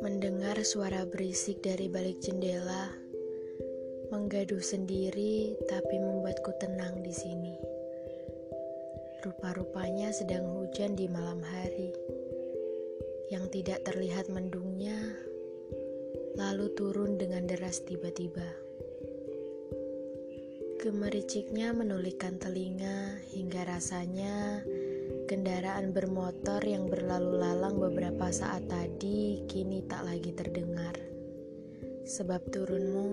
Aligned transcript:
Mendengar 0.00 0.56
suara 0.64 1.04
berisik 1.04 1.60
dari 1.60 1.92
balik 1.92 2.24
jendela, 2.24 2.88
menggaduh 4.08 4.64
sendiri 4.64 5.52
tapi 5.68 6.00
membuatku 6.00 6.56
tenang 6.56 7.04
di 7.04 7.12
sini. 7.12 7.52
Rupa-rupanya 9.20 10.16
sedang 10.16 10.48
hujan 10.48 10.96
di 10.96 11.04
malam 11.12 11.44
hari. 11.44 11.92
Yang 13.28 13.60
tidak 13.60 13.84
terlihat 13.84 14.32
mendungnya, 14.32 14.96
lalu 16.40 16.72
turun 16.72 17.20
dengan 17.20 17.44
deras 17.44 17.84
tiba-tiba. 17.84 18.69
Gemericiknya 20.80 21.76
menulikan 21.76 22.40
telinga 22.40 23.20
hingga 23.36 23.68
rasanya 23.68 24.64
kendaraan 25.28 25.92
bermotor 25.92 26.64
yang 26.64 26.88
berlalu 26.88 27.36
lalang 27.36 27.76
beberapa 27.76 28.32
saat 28.32 28.64
tadi 28.64 29.44
kini 29.44 29.84
tak 29.84 30.08
lagi 30.08 30.32
terdengar. 30.32 30.96
Sebab 32.08 32.48
turunmu 32.48 33.08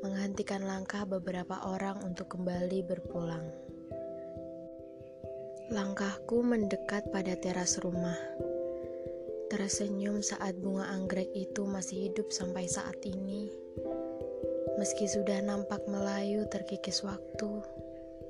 menghentikan 0.00 0.64
langkah 0.64 1.04
beberapa 1.04 1.68
orang 1.68 2.00
untuk 2.00 2.32
kembali 2.32 2.80
berpulang. 2.88 3.44
Langkahku 5.68 6.40
mendekat 6.40 7.12
pada 7.12 7.36
teras 7.36 7.76
rumah. 7.84 8.16
Tersenyum 9.52 10.24
saat 10.24 10.56
bunga 10.56 10.88
anggrek 10.96 11.28
itu 11.36 11.68
masih 11.68 12.08
hidup 12.08 12.32
sampai 12.32 12.64
saat 12.64 13.04
ini 13.04 13.52
Meski 14.74 15.06
sudah 15.06 15.38
nampak 15.38 15.86
melayu 15.86 16.44
terkikis 16.50 17.06
waktu, 17.06 17.62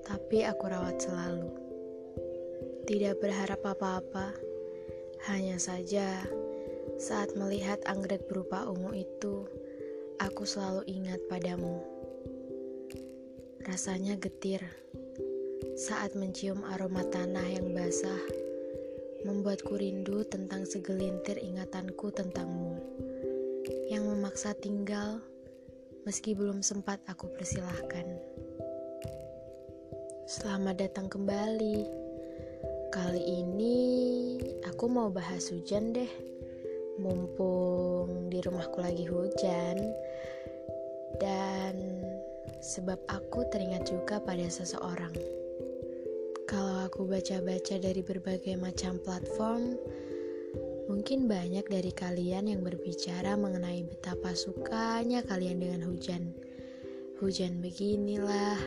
tapi 0.05 0.45
aku 0.45 0.69
rawat 0.69 1.01
selalu. 1.01 1.48
Tidak 2.84 3.17
berharap 3.17 3.65
apa-apa, 3.65 4.37
hanya 5.33 5.57
saja 5.57 6.20
saat 7.01 7.33
melihat 7.33 7.81
anggrek 7.89 8.28
berupa 8.28 8.69
ungu 8.69 8.92
itu, 8.92 9.48
aku 10.20 10.45
selalu 10.45 10.84
ingat 10.84 11.19
padamu. 11.33 11.81
Rasanya 13.64 14.20
getir 14.20 14.61
saat 15.81 16.12
mencium 16.12 16.61
aroma 16.77 17.03
tanah 17.08 17.48
yang 17.48 17.73
basah, 17.73 18.20
membuatku 19.25 19.81
rindu 19.81 20.23
tentang 20.29 20.69
segelintir 20.69 21.41
ingatanku 21.41 22.12
tentangmu 22.12 22.77
yang 23.89 24.05
memaksa 24.05 24.53
tinggal 24.53 25.25
meski 26.05 26.36
belum 26.36 26.60
sempat 26.60 27.00
aku 27.08 27.33
persilahkan. 27.33 28.05
Selamat 30.28 30.77
datang 30.77 31.08
kembali. 31.08 31.80
Kali 32.92 33.22
ini 33.24 33.80
aku 34.69 34.84
mau 34.84 35.08
bahas 35.08 35.48
hujan 35.48 35.96
deh. 35.96 36.08
Mumpung 37.00 38.28
di 38.28 38.38
rumahku 38.44 38.84
lagi 38.84 39.08
hujan 39.08 39.80
dan 41.19 41.74
sebab 42.61 43.00
aku 43.08 43.48
teringat 43.48 43.89
juga 43.89 44.20
pada 44.20 44.44
seseorang. 44.44 45.16
Kalau 46.44 46.84
aku 46.84 47.08
baca-baca 47.08 47.80
dari 47.80 48.05
berbagai 48.05 48.61
macam 48.61 49.00
platform, 49.00 49.80
Mungkin 50.84 51.32
banyak 51.32 51.64
dari 51.72 51.96
kalian 51.96 52.52
yang 52.52 52.60
berbicara 52.60 53.40
mengenai 53.40 53.88
betapa 53.88 54.36
sukanya 54.36 55.24
kalian 55.24 55.56
dengan 55.56 55.88
hujan. 55.88 56.36
Hujan 57.24 57.64
beginilah, 57.64 58.60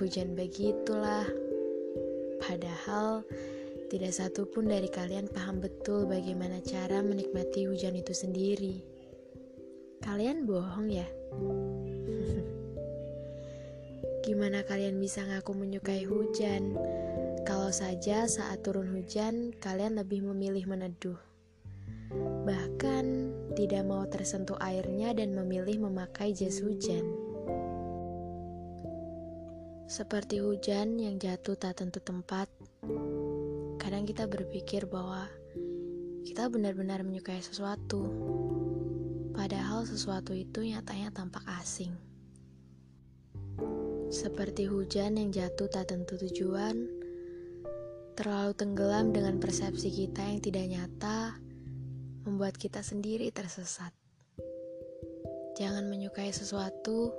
hujan 0.00 0.32
begitulah. 0.32 1.28
Padahal 2.40 3.20
tidak 3.92 4.16
satu 4.16 4.48
pun 4.48 4.72
dari 4.72 4.88
kalian 4.88 5.28
paham 5.28 5.60
betul 5.60 6.08
bagaimana 6.08 6.64
cara 6.64 7.04
menikmati 7.04 7.68
hujan 7.68 8.00
itu 8.00 8.16
sendiri. 8.16 8.80
Kalian 10.00 10.48
bohong 10.48 10.88
ya? 10.88 11.04
Gimana 14.24 14.64
kalian 14.64 14.96
bisa 14.96 15.20
ngaku 15.20 15.52
menyukai 15.52 16.08
hujan? 16.08 16.80
Kalau 17.44 17.68
saja 17.68 18.24
saat 18.24 18.64
turun 18.64 18.88
hujan, 18.88 19.52
kalian 19.60 20.00
lebih 20.00 20.24
memilih 20.24 20.64
meneduh 20.64 21.31
bahkan 22.44 23.32
tidak 23.52 23.84
mau 23.84 24.04
tersentuh 24.08 24.56
airnya 24.60 25.12
dan 25.12 25.36
memilih 25.36 25.88
memakai 25.88 26.32
jas 26.32 26.60
hujan. 26.60 27.04
Seperti 29.92 30.40
hujan 30.40 30.96
yang 30.96 31.20
jatuh 31.20 31.52
tak 31.52 31.84
tentu 31.84 32.00
tempat, 32.00 32.48
kadang 33.76 34.08
kita 34.08 34.24
berpikir 34.24 34.88
bahwa 34.88 35.28
kita 36.24 36.48
benar-benar 36.48 37.04
menyukai 37.04 37.44
sesuatu, 37.44 38.08
padahal 39.36 39.84
sesuatu 39.84 40.32
itu 40.32 40.64
nyatanya 40.64 41.12
tampak 41.12 41.44
asing. 41.60 41.92
Seperti 44.12 44.68
hujan 44.68 45.20
yang 45.20 45.28
jatuh 45.28 45.68
tak 45.68 45.92
tentu 45.92 46.16
tujuan, 46.16 46.88
terlalu 48.16 48.52
tenggelam 48.56 49.12
dengan 49.12 49.36
persepsi 49.40 49.88
kita 49.92 50.24
yang 50.24 50.40
tidak 50.40 50.66
nyata 50.68 51.36
membuat 52.22 52.54
kita 52.54 52.86
sendiri 52.86 53.34
tersesat. 53.34 53.90
Jangan 55.58 55.90
menyukai 55.90 56.30
sesuatu 56.30 57.12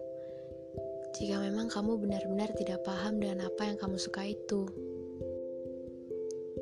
jika 1.14 1.38
memang 1.38 1.70
kamu 1.70 2.02
benar-benar 2.02 2.50
tidak 2.58 2.82
paham 2.82 3.22
dengan 3.22 3.46
apa 3.46 3.70
yang 3.70 3.78
kamu 3.78 4.02
suka 4.02 4.26
itu. 4.26 4.66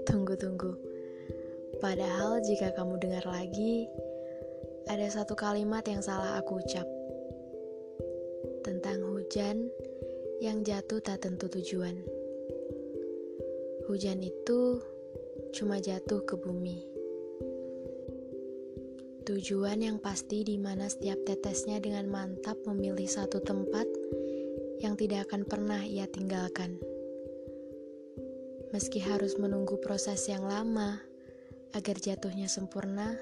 Tunggu-tunggu. 0.03 0.75
Padahal 1.79 2.43
jika 2.43 2.75
kamu 2.75 2.99
dengar 2.99 3.23
lagi, 3.23 3.87
ada 4.91 5.07
satu 5.07 5.39
kalimat 5.39 5.87
yang 5.87 6.03
salah 6.03 6.35
aku 6.41 6.59
ucap. 6.59 6.85
Tentang 8.61 9.01
hujan 9.07 9.71
yang 10.43 10.65
jatuh 10.67 10.99
tak 10.99 11.23
tentu 11.23 11.47
tujuan. 11.47 11.95
Hujan 13.87 14.19
itu 14.19 14.83
cuma 15.55 15.79
jatuh 15.79 16.21
ke 16.27 16.35
bumi. 16.35 16.90
Tujuan 19.21 19.77
yang 19.85 20.01
pasti 20.01 20.41
di 20.41 20.57
mana 20.57 20.89
setiap 20.89 21.21
tetesnya 21.29 21.77
dengan 21.77 22.09
mantap 22.09 22.57
memilih 22.65 23.05
satu 23.05 23.37
tempat 23.37 23.85
yang 24.81 24.97
tidak 24.97 25.29
akan 25.29 25.45
pernah 25.45 25.77
ia 25.85 26.09
tinggalkan. 26.09 26.81
Meski 28.73 28.97
harus 28.97 29.37
menunggu 29.37 29.77
proses 29.77 30.25
yang 30.25 30.41
lama 30.41 30.97
agar 31.77 32.01
jatuhnya 32.01 32.49
sempurna, 32.49 33.13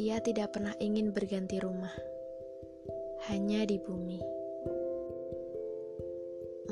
ia 0.00 0.16
tidak 0.24 0.56
pernah 0.56 0.72
ingin 0.80 1.12
berganti 1.12 1.60
rumah. 1.60 1.92
Hanya 3.28 3.68
di 3.68 3.76
bumi. 3.76 4.20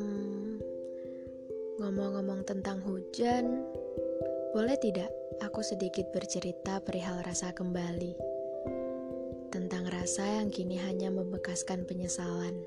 Hmm, 0.00 0.64
ngomong-ngomong 1.76 2.40
tentang 2.48 2.80
hujan, 2.88 3.68
boleh 4.54 4.78
tidak 4.78 5.10
aku 5.42 5.66
sedikit 5.66 6.14
bercerita 6.14 6.78
perihal 6.78 7.26
rasa 7.26 7.50
kembali? 7.50 8.14
Tentang 9.50 9.82
rasa 9.90 10.38
yang 10.38 10.54
kini 10.54 10.78
hanya 10.78 11.10
membekaskan 11.10 11.82
penyesalan. 11.82 12.62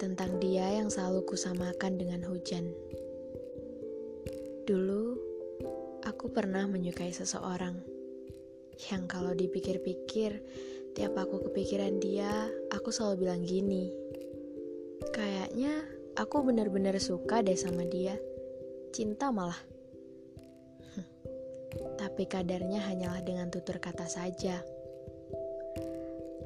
Tentang 0.00 0.40
dia 0.40 0.64
yang 0.80 0.88
selalu 0.88 1.28
kusamakan 1.28 2.00
dengan 2.00 2.24
hujan. 2.24 2.72
Dulu, 4.64 5.20
aku 6.08 6.32
pernah 6.32 6.64
menyukai 6.64 7.12
seseorang. 7.12 7.76
Yang 8.88 9.02
kalau 9.12 9.36
dipikir-pikir, 9.36 10.40
tiap 10.96 11.12
aku 11.20 11.52
kepikiran 11.52 12.00
dia, 12.00 12.48
aku 12.72 12.88
selalu 12.88 13.28
bilang 13.28 13.44
gini. 13.44 13.92
Kayaknya 15.12 15.84
aku 16.16 16.40
benar-benar 16.40 16.96
suka 16.96 17.44
deh 17.44 17.60
sama 17.60 17.84
dia. 17.84 18.16
Cinta 18.88 19.28
malah 19.28 19.71
tapi 21.96 22.28
kadarnya 22.28 22.82
hanyalah 22.84 23.24
dengan 23.24 23.48
tutur 23.48 23.80
kata 23.80 24.04
saja. 24.04 24.60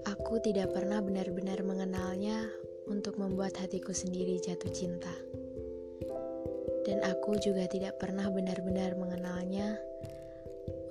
Aku 0.06 0.38
tidak 0.38 0.70
pernah 0.70 1.02
benar-benar 1.02 1.66
mengenalnya 1.66 2.46
untuk 2.86 3.18
membuat 3.18 3.58
hatiku 3.58 3.90
sendiri 3.90 4.38
jatuh 4.38 4.70
cinta. 4.70 5.10
Dan 6.86 7.02
aku 7.02 7.34
juga 7.42 7.66
tidak 7.66 7.98
pernah 7.98 8.30
benar-benar 8.30 8.94
mengenalnya 8.94 9.74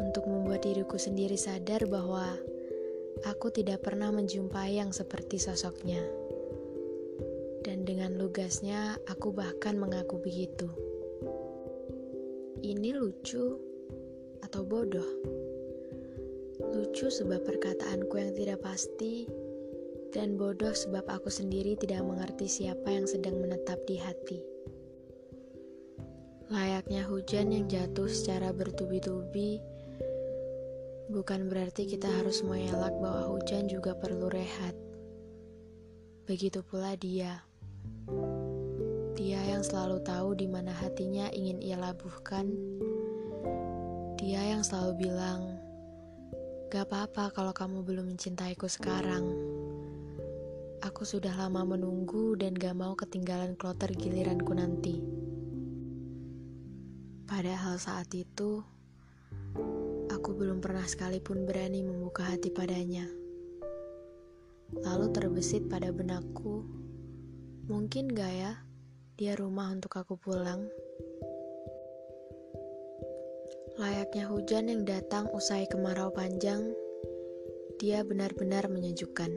untuk 0.03 0.27
membuat 0.27 0.67
diriku 0.67 0.99
sendiri 0.99 1.39
sadar 1.39 1.87
bahwa 1.87 2.35
aku 3.23 3.47
tidak 3.55 3.87
pernah 3.87 4.11
menjumpai 4.11 4.75
yang 4.75 4.91
seperti 4.91 5.39
sosoknya. 5.39 6.03
Dan 7.63 7.87
dengan 7.87 8.19
lugasnya, 8.19 8.99
aku 9.07 9.31
bahkan 9.31 9.79
mengaku 9.79 10.19
begitu. 10.19 10.67
Ini 12.61 12.95
lucu, 12.95 13.57
atau 14.45 14.61
bodoh. 14.63 15.09
Lucu 16.71 17.11
sebab 17.11 17.43
perkataanku 17.43 18.15
yang 18.15 18.31
tidak 18.37 18.63
pasti, 18.63 19.27
dan 20.15 20.39
bodoh 20.39 20.71
sebab 20.71 21.03
aku 21.11 21.27
sendiri 21.27 21.75
tidak 21.75 22.05
mengerti 22.07 22.47
siapa 22.47 22.87
yang 22.87 23.03
sedang 23.03 23.41
menetap 23.41 23.81
di 23.83 23.99
hati. 23.99 24.39
Layaknya 26.47 27.03
hujan 27.09 27.51
yang 27.51 27.65
jatuh 27.67 28.07
secara 28.07 28.53
bertubi-tubi, 28.53 29.59
bukan 31.11 31.49
berarti 31.49 31.89
kita 31.89 32.07
harus 32.07 32.45
mengelak 32.45 32.93
bahwa 33.01 33.35
hujan 33.35 33.67
juga 33.67 33.97
perlu 33.97 34.29
rehat. 34.29 34.77
Begitu 36.29 36.61
pula 36.63 36.93
dia. 36.95 37.43
Dia 39.15 39.39
yang 39.47 39.63
selalu 39.63 40.03
tahu 40.03 40.35
di 40.35 40.43
mana 40.43 40.75
hatinya 40.75 41.31
ingin 41.31 41.63
ia 41.63 41.79
labuhkan. 41.79 42.51
Dia 44.19 44.43
yang 44.43 44.59
selalu 44.59 45.07
bilang, 45.07 45.55
"Gak 46.67 46.91
apa-apa 46.91 47.31
kalau 47.31 47.55
kamu 47.55 47.87
belum 47.87 48.11
mencintaiku 48.11 48.67
sekarang." 48.67 49.23
Aku 50.83 51.07
sudah 51.07 51.31
lama 51.31 51.63
menunggu 51.63 52.35
dan 52.35 52.59
gak 52.59 52.75
mau 52.75 52.91
ketinggalan 52.99 53.55
kloter 53.55 53.95
giliranku 53.95 54.51
nanti. 54.51 54.99
Padahal 57.23 57.79
saat 57.79 58.11
itu, 58.11 58.67
aku 60.11 60.29
belum 60.35 60.59
pernah 60.59 60.83
sekalipun 60.83 61.47
berani 61.47 61.87
membuka 61.87 62.35
hati 62.35 62.51
padanya. 62.51 63.07
Lalu 64.75 65.07
terbesit 65.15 65.71
pada 65.71 65.95
benakku, 65.95 66.67
mungkin 67.71 68.11
gak 68.11 68.33
ya 68.35 68.64
dia 69.15 69.31
rumah 69.39 69.71
untuk 69.71 69.95
aku 69.95 70.19
pulang? 70.19 70.67
Layaknya 73.79 74.27
hujan 74.27 74.67
yang 74.67 74.83
datang 74.83 75.31
usai 75.31 75.71
kemarau 75.71 76.11
panjang, 76.11 76.75
dia 77.79 78.03
benar-benar 78.03 78.67
menyejukkan. 78.67 79.31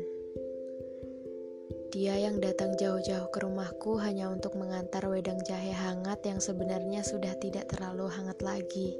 Dia 1.94 2.18
yang 2.18 2.42
datang 2.42 2.74
jauh-jauh 2.74 3.30
ke 3.30 3.38
rumahku 3.38 4.02
hanya 4.02 4.26
untuk 4.34 4.58
mengantar 4.58 5.06
wedang 5.06 5.38
jahe 5.46 5.70
hangat 5.70 6.26
yang 6.26 6.42
sebenarnya 6.42 7.06
sudah 7.06 7.38
tidak 7.38 7.70
terlalu 7.70 8.10
hangat 8.10 8.42
lagi. 8.42 8.98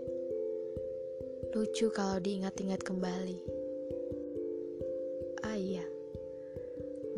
Lucu 1.58 1.90
kalau 1.90 2.22
diingat-ingat 2.22 2.86
kembali. 2.86 3.38
Ah 5.42 5.58
iya. 5.58 5.82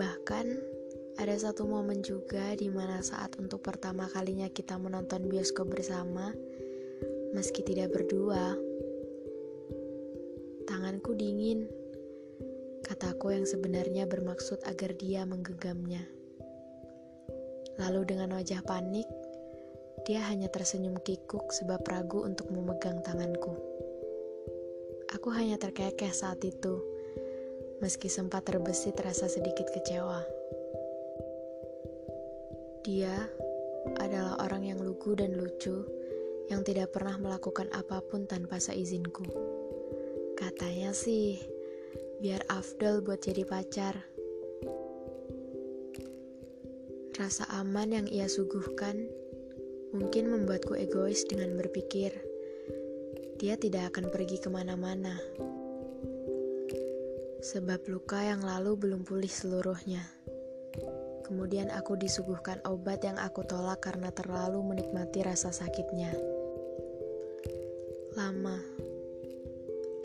Bahkan 0.01 0.80
ada 1.21 1.37
satu 1.37 1.69
momen 1.69 2.01
juga 2.01 2.57
di 2.57 2.73
mana 2.73 3.05
saat 3.05 3.37
untuk 3.37 3.61
pertama 3.61 4.09
kalinya 4.09 4.49
kita 4.49 4.81
menonton 4.81 5.29
bioskop 5.29 5.69
bersama, 5.69 6.33
meski 7.37 7.61
tidak 7.61 7.93
berdua. 7.93 8.57
Tanganku 10.65 11.13
dingin 11.13 11.69
kataku 12.81 13.37
yang 13.37 13.45
sebenarnya 13.45 14.09
bermaksud 14.09 14.65
agar 14.65 14.97
dia 14.97 15.29
menggenggamnya. 15.29 16.09
Lalu 17.77 18.17
dengan 18.17 18.41
wajah 18.41 18.65
panik, 18.65 19.05
dia 20.09 20.25
hanya 20.25 20.49
tersenyum 20.49 20.97
kikuk 21.05 21.53
sebab 21.53 21.85
ragu 21.85 22.25
untuk 22.25 22.49
memegang 22.49 23.05
tanganku. 23.05 23.61
Aku 25.13 25.29
hanya 25.37 25.61
terkekeh 25.61 26.17
saat 26.17 26.41
itu, 26.49 26.81
meski 27.85 28.09
sempat 28.09 28.49
terbesit 28.49 28.97
rasa 28.97 29.29
sedikit 29.29 29.69
kecewa. 29.69 30.40
Dia 32.81 33.29
adalah 34.01 34.41
orang 34.45 34.69
yang 34.69 34.81
lugu 34.81 35.17
dan 35.17 35.37
lucu 35.37 35.85
yang 36.49 36.67
tidak 36.67 36.93
pernah 36.93 37.17
melakukan 37.17 37.71
apa 37.73 38.03
pun 38.03 38.27
tanpa 38.27 38.61
seizinku. 38.61 39.25
Katanya 40.37 40.91
sih, 40.97 41.41
biar 42.21 42.45
afdol 42.49 43.01
buat 43.05 43.21
jadi 43.23 43.45
pacar. 43.47 43.95
Rasa 47.17 47.45
aman 47.53 47.93
yang 47.93 48.07
ia 48.09 48.27
suguhkan 48.33 49.05
mungkin 49.93 50.33
membuatku 50.33 50.73
egois 50.73 51.29
dengan 51.29 51.53
berpikir 51.61 52.31
dia 53.41 53.57
tidak 53.57 53.97
akan 53.97 54.13
pergi 54.13 54.37
ke 54.37 54.53
mana-mana. 54.53 55.17
Sebab 57.41 57.89
luka 57.89 58.21
yang 58.21 58.45
lalu 58.45 58.77
belum 58.77 59.09
pulih 59.09 59.33
seluruhnya. 59.33 60.20
Kemudian 61.31 61.71
aku 61.71 61.95
disuguhkan 61.95 62.59
obat 62.67 63.07
yang 63.07 63.15
aku 63.15 63.47
tolak 63.47 63.87
karena 63.87 64.11
terlalu 64.11 64.67
menikmati 64.67 65.23
rasa 65.23 65.55
sakitnya. 65.55 66.11
Lama, 68.19 68.59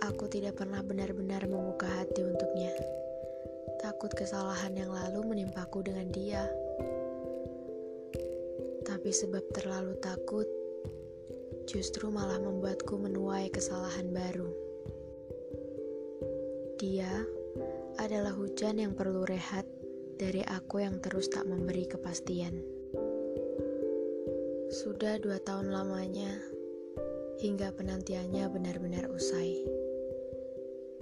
Aku 0.05 0.29
tidak 0.29 0.61
pernah 0.61 0.85
benar-benar 0.85 1.49
membuka 1.49 1.89
hati 1.89 2.21
untuknya. 2.21 2.69
Takut 3.81 4.13
kesalahan 4.13 4.77
yang 4.77 4.93
lalu 4.93 5.25
menimpaku 5.25 5.81
dengan 5.81 6.05
dia. 6.13 6.45
Tapi 8.85 9.09
sebab 9.09 9.41
terlalu 9.49 9.97
takut, 9.97 10.45
justru 11.65 12.13
malah 12.13 12.37
membuatku 12.37 13.01
menuai 13.01 13.49
kesalahan 13.49 14.13
baru. 14.13 14.51
Dia 16.77 17.25
adalah 17.97 18.37
hujan 18.37 18.77
yang 18.77 18.93
perlu 18.93 19.25
rehat 19.25 19.65
dari 20.15 20.43
aku 20.43 20.83
yang 20.83 20.99
terus 21.03 21.27
tak 21.27 21.47
memberi 21.47 21.87
kepastian. 21.87 22.59
Sudah 24.71 25.19
dua 25.21 25.39
tahun 25.43 25.71
lamanya, 25.71 26.35
hingga 27.39 27.71
penantiannya 27.75 28.47
benar-benar 28.49 29.11
usai 29.11 29.85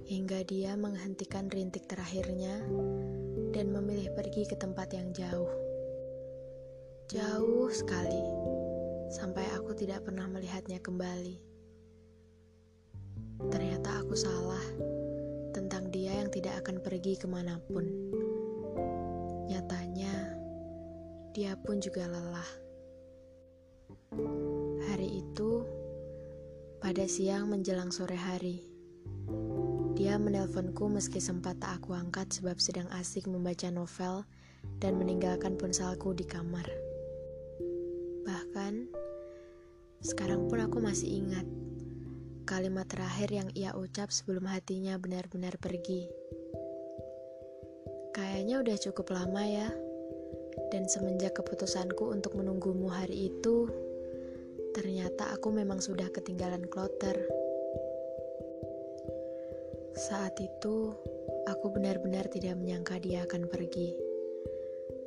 hingga 0.03 0.43
dia 0.43 0.75
menghentikan 0.75 1.47
rintik 1.47 1.87
terakhirnya 1.87 2.59
dan 3.55 3.71
memilih 3.71 4.11
pergi 4.11 4.43
ke 4.43 4.55
tempat 4.59 4.91
yang 4.91 5.15
jauh. 5.15 5.51
Jauh 7.07 7.71
sekali, 7.71 8.23
sampai 9.13 9.47
aku 9.55 9.71
tidak 9.77 10.03
pernah 10.03 10.27
melihatnya 10.27 10.83
kembali. 10.83 11.37
Ternyata 13.47 14.03
aku 14.03 14.15
salah 14.15 14.65
tentang 15.55 15.91
dia 15.91 16.19
yang 16.19 16.31
tidak 16.31 16.63
akan 16.65 16.83
pergi 16.83 17.15
ke 17.19 17.27
mana 17.27 17.59
pun. 17.63 17.85
Nyatanya, 19.43 20.13
dia 21.35 21.57
pun 21.59 21.83
juga 21.83 22.07
lelah. 22.07 22.51
Hari 24.87 25.19
itu, 25.19 25.65
pada 26.79 27.03
siang 27.09 27.51
menjelang 27.51 27.91
sore 27.91 28.15
hari, 28.15 28.63
dia 29.93 30.15
menelponku 30.17 30.87
meski 30.87 31.19
sempat 31.19 31.59
tak 31.59 31.81
aku 31.81 31.93
angkat 31.95 32.31
sebab 32.31 32.57
sedang 32.57 32.87
asik 32.95 33.27
membaca 33.27 33.67
novel 33.67 34.23
dan 34.79 34.95
meninggalkan 34.95 35.59
ponselku 35.59 36.15
di 36.15 36.23
kamar. 36.23 36.65
Bahkan, 38.23 38.87
sekarang 40.03 40.47
pun 40.47 40.63
aku 40.63 40.79
masih 40.79 41.23
ingat 41.23 41.45
kalimat 42.43 42.85
terakhir 42.85 43.31
yang 43.31 43.49
ia 43.55 43.71
ucap 43.73 44.11
sebelum 44.11 44.45
hatinya 44.51 44.99
benar-benar 44.99 45.55
pergi. 45.57 46.22
Kayaknya 48.23 48.55
udah 48.63 48.77
cukup 48.79 49.07
lama 49.11 49.43
ya, 49.43 49.67
dan 50.71 50.87
semenjak 50.87 51.35
keputusanku 51.35 52.07
untuk 52.07 52.39
menunggumu 52.39 52.87
hari 52.87 53.27
itu, 53.27 53.67
ternyata 54.71 55.35
aku 55.35 55.51
memang 55.51 55.83
sudah 55.83 56.07
ketinggalan 56.07 56.63
kloter. 56.71 57.19
Saat 59.91 60.39
itu, 60.39 60.95
aku 61.51 61.67
benar-benar 61.75 62.31
tidak 62.31 62.55
menyangka 62.55 62.95
dia 63.03 63.27
akan 63.27 63.51
pergi. 63.51 63.91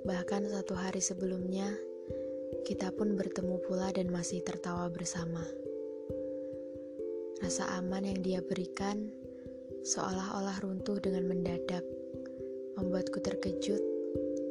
Bahkan 0.04 0.52
satu 0.52 0.76
hari 0.76 1.00
sebelumnya, 1.00 1.72
kita 2.68 2.92
pun 2.92 3.16
bertemu 3.16 3.64
pula 3.64 3.96
dan 3.96 4.12
masih 4.12 4.44
tertawa 4.44 4.92
bersama. 4.92 5.40
Rasa 7.40 7.80
aman 7.80 8.12
yang 8.12 8.20
dia 8.20 8.44
berikan 8.44 9.08
seolah-olah 9.88 10.60
runtuh 10.60 11.00
dengan 11.00 11.24
mendadak, 11.32 11.95
membuatku 12.76 13.18
terkejut 13.18 13.82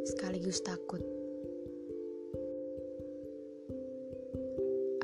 sekaligus 0.09 0.59
takut. 0.65 1.01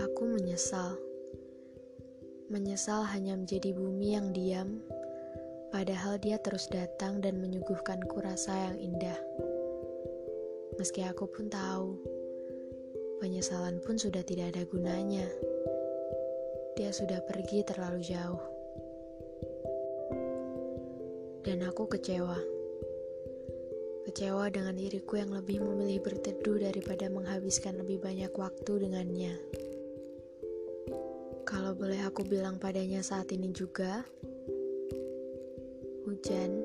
Aku 0.01 0.23
menyesal. 0.27 0.97
Menyesal 2.51 3.07
hanya 3.07 3.39
menjadi 3.39 3.71
bumi 3.71 4.17
yang 4.17 4.35
diam 4.35 4.83
Padahal 5.71 6.19
dia 6.19 6.35
terus 6.35 6.67
datang 6.67 7.23
dan 7.23 7.39
menyuguhkanku 7.39 8.19
rasa 8.19 8.51
yang 8.51 8.91
indah. 8.91 9.15
Meski 10.75 10.99
aku 11.07 11.31
pun 11.31 11.47
tahu, 11.47 11.95
penyesalan 13.23 13.79
pun 13.79 13.95
sudah 13.95 14.19
tidak 14.19 14.51
ada 14.51 14.67
gunanya. 14.67 15.23
Dia 16.75 16.91
sudah 16.91 17.23
pergi 17.23 17.63
terlalu 17.63 18.03
jauh. 18.03 18.43
Dan 21.47 21.63
aku 21.63 21.87
kecewa. 21.87 22.60
Kecewa 24.11 24.51
dengan 24.51 24.75
diriku 24.75 25.23
yang 25.23 25.31
lebih 25.31 25.63
memilih 25.63 26.03
berteduh 26.03 26.59
daripada 26.59 27.07
menghabiskan 27.07 27.79
lebih 27.79 28.03
banyak 28.03 28.27
waktu 28.35 28.83
dengannya. 28.83 29.39
Kalau 31.47 31.71
boleh 31.71 32.03
aku 32.03 32.27
bilang 32.27 32.59
padanya 32.59 32.99
saat 33.07 33.31
ini 33.31 33.55
juga, 33.55 34.03
Hujan, 36.03 36.59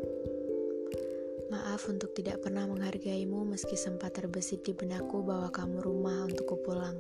maaf 1.47 1.87
untuk 1.87 2.19
tidak 2.19 2.43
pernah 2.43 2.67
menghargaimu 2.67 3.47
meski 3.47 3.79
sempat 3.79 4.19
terbesit 4.19 4.67
di 4.67 4.75
benakku 4.75 5.23
bahwa 5.23 5.47
kamu 5.55 5.87
rumah 5.87 6.27
untukku 6.27 6.59
pulang. 6.67 6.99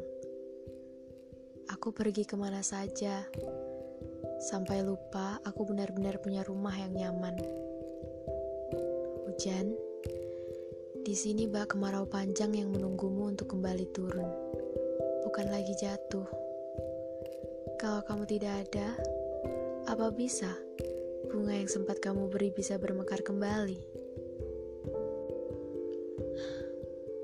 Aku 1.74 1.90
pergi 1.90 2.22
ke 2.22 2.38
mana 2.38 2.62
saja, 2.62 3.26
sampai 4.46 4.86
lupa 4.86 5.42
aku 5.42 5.66
benar-benar 5.66 6.22
punya 6.22 6.46
rumah 6.46 6.78
yang 6.78 6.94
nyaman. 6.94 7.34
Hujan, 9.26 9.74
di 11.06 11.14
sini 11.14 11.46
bak 11.46 11.70
kemarau 11.70 12.02
panjang 12.10 12.50
yang 12.50 12.74
menunggumu 12.74 13.30
untuk 13.30 13.54
kembali 13.54 13.94
turun, 13.94 14.26
bukan 15.22 15.46
lagi 15.54 15.70
jatuh. 15.78 16.26
Kalau 17.78 18.02
kamu 18.02 18.26
tidak 18.26 18.66
ada, 18.66 18.90
apa 19.86 20.10
bisa 20.10 20.50
bunga 21.30 21.54
yang 21.54 21.70
sempat 21.70 22.02
kamu 22.02 22.26
beri 22.26 22.50
bisa 22.50 22.74
bermekar 22.74 23.22
kembali? 23.22 23.78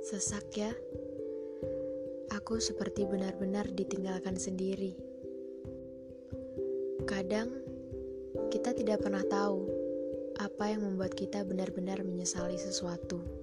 Sesak 0.06 0.46
ya 0.54 0.70
aku 2.30 2.62
seperti 2.62 3.02
benar-benar 3.02 3.66
ditinggalkan 3.66 4.38
sendiri. 4.38 4.94
Kadang 7.02 7.50
kita 8.46 8.78
tidak 8.78 9.02
pernah 9.02 9.26
tahu 9.26 9.66
apa 10.38 10.70
yang 10.70 10.86
membuat 10.86 11.18
kita 11.18 11.42
benar-benar 11.42 12.06
menyesali 12.06 12.54
sesuatu. 12.54 13.41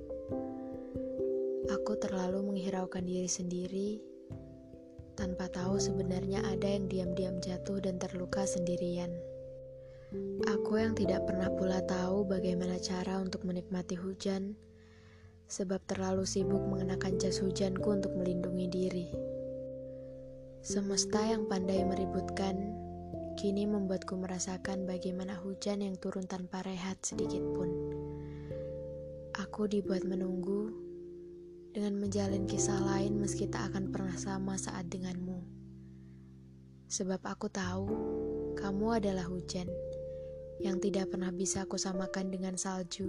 Aku 1.70 2.02
terlalu 2.02 2.42
menghiraukan 2.42 3.06
diri 3.06 3.30
sendiri 3.30 4.02
tanpa 5.14 5.46
tahu 5.54 5.78
sebenarnya 5.78 6.42
ada 6.42 6.66
yang 6.66 6.90
diam-diam 6.90 7.38
jatuh 7.38 7.78
dan 7.78 8.02
terluka 8.02 8.42
sendirian. 8.42 9.14
Aku 10.50 10.82
yang 10.82 10.98
tidak 10.98 11.30
pernah 11.30 11.54
pula 11.54 11.86
tahu 11.86 12.26
bagaimana 12.26 12.82
cara 12.82 13.22
untuk 13.22 13.46
menikmati 13.46 13.94
hujan 13.94 14.58
sebab 15.46 15.78
terlalu 15.86 16.26
sibuk 16.26 16.58
mengenakan 16.66 17.22
jas 17.22 17.38
hujanku 17.38 17.86
untuk 17.86 18.18
melindungi 18.18 18.66
diri. 18.66 19.08
Semesta 20.66 21.22
yang 21.22 21.46
pandai 21.46 21.86
meributkan, 21.86 22.74
kini 23.38 23.70
membuatku 23.70 24.18
merasakan 24.18 24.90
bagaimana 24.90 25.38
hujan 25.38 25.86
yang 25.86 25.94
turun 26.02 26.26
tanpa 26.26 26.66
rehat 26.66 26.98
sedikit 27.06 27.46
pun. 27.54 27.70
Aku 29.38 29.70
dibuat 29.70 30.02
menunggu 30.02 30.89
dengan 31.80 31.96
menjalin 31.96 32.44
kisah 32.44 32.76
lain 32.76 33.24
meski 33.24 33.48
tak 33.48 33.72
akan 33.72 33.88
pernah 33.88 34.12
sama 34.20 34.60
saat 34.60 34.92
denganmu. 34.92 35.40
Sebab 36.92 37.24
aku 37.24 37.48
tahu 37.48 37.88
kamu 38.60 39.00
adalah 39.00 39.24
hujan 39.32 39.72
yang 40.60 40.76
tidak 40.84 41.08
pernah 41.08 41.32
bisa 41.32 41.64
aku 41.64 41.80
samakan 41.80 42.36
dengan 42.36 42.60
salju 42.60 43.08